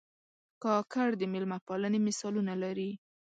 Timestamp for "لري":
2.63-2.91